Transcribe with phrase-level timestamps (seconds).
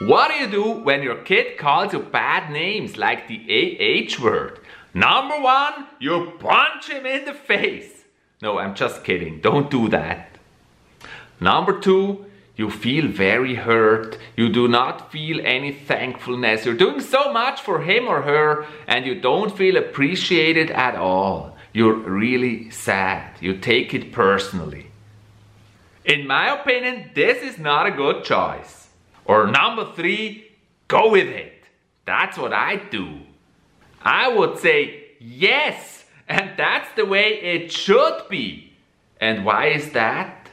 [0.00, 4.60] What do you do when your kid calls you bad names like the AH word?
[4.94, 8.04] Number one, you punch him in the face.
[8.40, 9.42] No, I'm just kidding.
[9.42, 10.38] Don't do that.
[11.38, 12.24] Number two,
[12.56, 14.16] you feel very hurt.
[14.36, 16.64] You do not feel any thankfulness.
[16.64, 21.58] You're doing so much for him or her and you don't feel appreciated at all.
[21.74, 23.36] You're really sad.
[23.42, 24.86] You take it personally.
[26.06, 28.80] In my opinion, this is not a good choice.
[29.30, 30.50] Or number three,
[30.88, 31.62] go with it.
[32.04, 33.20] That's what I do.
[34.02, 38.72] I would say yes, and that's the way it should be.
[39.20, 40.48] And why is that?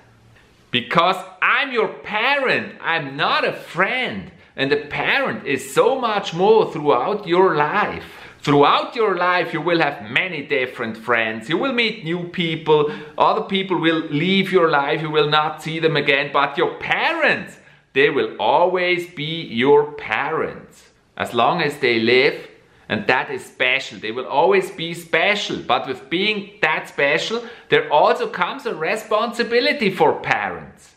[0.69, 4.29] Because I'm your parent, I'm not a friend.
[4.55, 8.05] And a parent is so much more throughout your life.
[8.41, 11.49] Throughout your life, you will have many different friends.
[11.49, 12.91] You will meet new people.
[13.17, 15.01] Other people will leave your life.
[15.01, 16.29] You will not see them again.
[16.31, 17.57] But your parents,
[17.97, 20.83] they will always be your parents.
[21.17, 22.47] As long as they live,
[22.87, 23.97] and that is special.
[23.97, 25.57] They will always be special.
[25.57, 30.95] But with being that special, there also comes a responsibility for parents.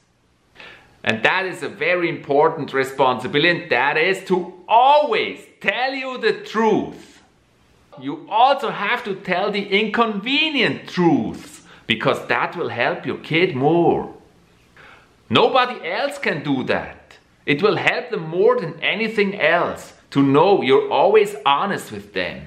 [1.03, 3.69] And that is a very important responsibility.
[3.69, 7.23] That is to always tell you the truth.
[7.99, 14.20] You also have to tell the inconvenient truths because that will help your kid more.
[15.31, 17.19] Nobody else can do that.
[17.47, 22.47] It will help them more than anything else to know you're always honest with them.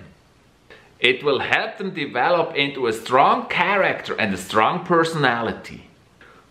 [0.99, 5.87] It will help them develop into a strong character and a strong personality.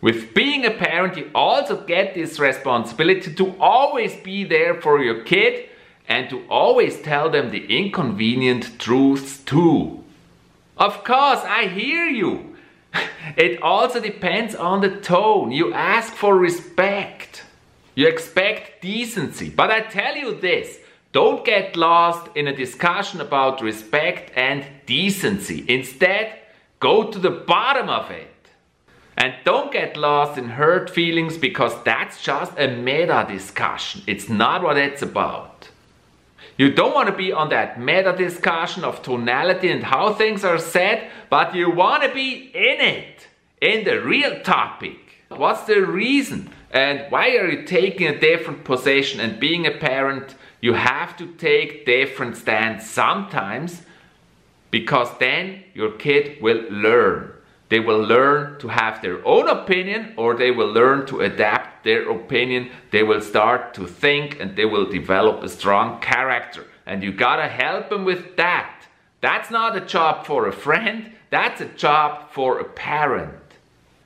[0.00, 5.22] With being a parent, you also get this responsibility to always be there for your
[5.22, 5.68] kid
[6.08, 10.02] and to always tell them the inconvenient truths too.
[10.76, 12.51] Of course, I hear you.
[13.36, 15.52] It also depends on the tone.
[15.52, 17.44] You ask for respect.
[17.94, 19.48] You expect decency.
[19.48, 20.78] But I tell you this
[21.12, 25.64] don't get lost in a discussion about respect and decency.
[25.68, 26.38] Instead,
[26.80, 28.28] go to the bottom of it.
[29.16, 34.02] And don't get lost in hurt feelings because that's just a meta discussion.
[34.06, 35.51] It's not what it's about.
[36.56, 40.58] You don't want to be on that meta discussion of tonality and how things are
[40.58, 43.28] said, but you want to be in it,
[43.60, 44.98] in the real topic.
[45.28, 46.50] What's the reason?
[46.70, 50.34] And why are you taking a different position and being a parent?
[50.60, 53.82] You have to take different stands sometimes
[54.70, 57.32] because then your kid will learn.
[57.72, 62.10] They will learn to have their own opinion or they will learn to adapt their
[62.10, 62.68] opinion.
[62.90, 66.66] They will start to think and they will develop a strong character.
[66.84, 68.84] And you gotta help them with that.
[69.22, 73.40] That's not a job for a friend, that's a job for a parent.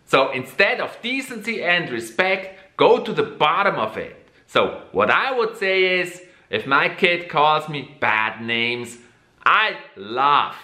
[0.05, 4.15] So instead of decency and respect, go to the bottom of it.
[4.47, 8.97] So what I would say is if my kid calls me bad names,
[9.45, 10.57] I laugh.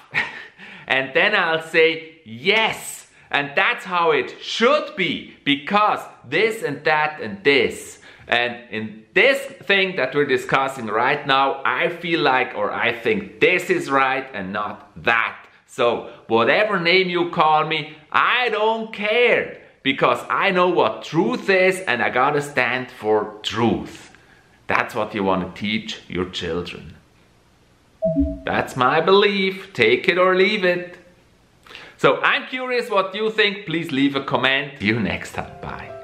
[0.86, 3.06] and then I'll say, yes.
[3.30, 7.98] And that's how it should be because this and that and this.
[8.28, 13.40] And in this thing that we're discussing right now, I feel like or I think
[13.40, 15.38] this is right and not that.
[15.66, 21.80] So, whatever name you call me, I don't care because I know what truth is
[21.80, 24.14] and I gotta stand for truth.
[24.66, 26.94] That's what you want to teach your children.
[28.44, 29.72] That's my belief.
[29.72, 30.98] Take it or leave it.
[32.02, 33.64] So I'm curious what you think.
[33.64, 34.72] Please leave a comment.
[34.80, 35.52] See you next time.
[35.60, 36.01] Bye.